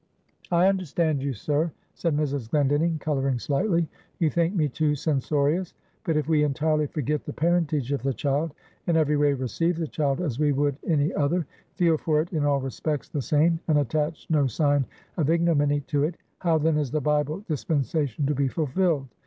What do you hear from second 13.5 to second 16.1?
and attach no sign of ignominy to